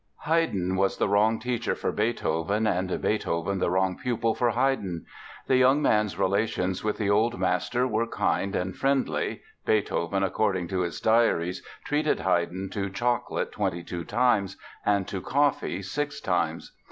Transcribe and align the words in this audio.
Haydn 0.21 0.77
was 0.77 0.97
the 0.97 1.07
wrong 1.07 1.37
teacher 1.39 1.75
for 1.75 1.91
Beethoven 1.91 2.65
and 2.65 2.99
Beethoven 2.99 3.59
the 3.59 3.69
wrong 3.69 3.95
pupil 3.99 4.33
for 4.33 4.49
Haydn. 4.49 5.05
The 5.45 5.57
young 5.57 5.79
man's 5.79 6.17
relations 6.17 6.83
with 6.83 6.97
the 6.97 7.11
old 7.11 7.39
master 7.39 7.87
were 7.87 8.07
kind 8.07 8.55
and 8.55 8.75
friendly 8.75 9.43
(Beethoven, 9.63 10.23
according 10.23 10.69
to 10.69 10.79
his 10.79 10.99
diaries, 10.99 11.61
treated 11.85 12.21
Haydn 12.21 12.71
to 12.71 12.89
"chocolate 12.89 13.51
twenty 13.51 13.83
two 13.83 14.03
times" 14.03 14.57
and 14.83 15.07
to 15.07 15.21
"coffee 15.21 15.83
six 15.83 16.19
times"). 16.19 16.71